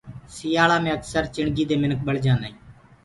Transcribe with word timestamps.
سيآݪآ 0.35 0.77
مي 0.83 0.89
اڪسر 0.97 1.23
چِڻگي 1.35 1.63
دي 1.69 1.75
منک 1.81 1.99
بݪجآندآ 2.05 2.45
هين۔ 2.47 2.55